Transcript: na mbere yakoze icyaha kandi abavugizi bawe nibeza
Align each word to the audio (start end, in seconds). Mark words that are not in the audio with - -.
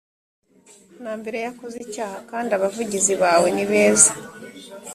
na 1.03 1.11
mbere 1.19 1.37
yakoze 1.45 1.77
icyaha 1.85 2.17
kandi 2.31 2.49
abavugizi 2.57 3.13
bawe 3.23 3.47
nibeza 3.55 4.11